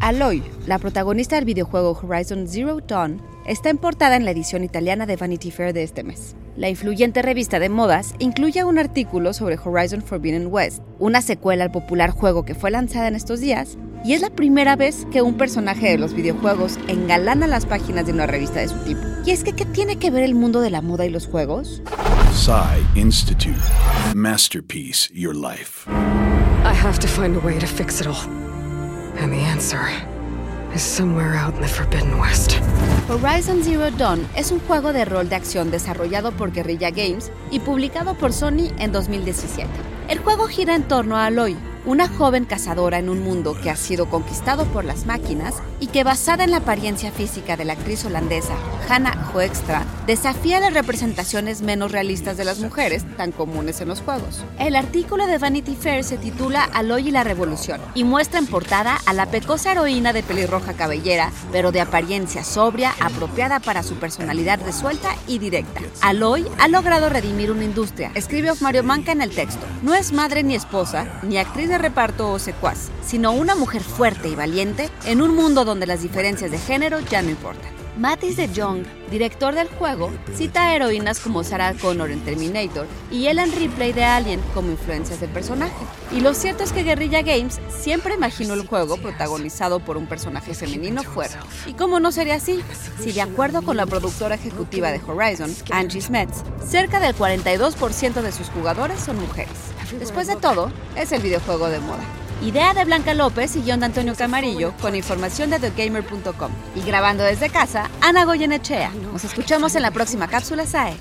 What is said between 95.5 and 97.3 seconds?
Angie Smets, cerca del